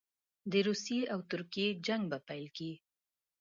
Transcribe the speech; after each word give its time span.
د 0.51 0.53
روسیې 0.67 1.01
او 1.13 1.19
ترکیې 1.31 1.67
جنګ 1.85 2.03
په 2.11 2.17
پیل 2.27 2.45
کې. 2.57 2.71